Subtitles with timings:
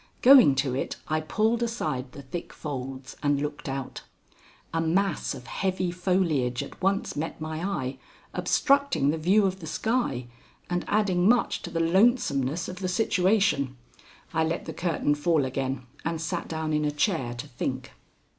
[0.23, 4.01] Going to it, I pulled aside the thick folds and looked out.
[4.73, 7.99] A mass of heavy foliage at once met my eye,
[8.33, 10.25] obstructing the view of the sky
[10.71, 13.77] and adding much to the lonesomeness of the situation.
[14.33, 17.91] I let the curtain fall again and sat down in a chair to think.